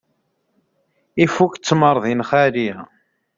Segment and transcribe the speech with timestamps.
[1.23, 2.69] Ifukk ttmeṛ di nnxali.